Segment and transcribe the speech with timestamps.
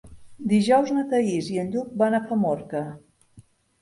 [0.53, 2.83] Dijous na Thaís i en Lluc van a Famorca.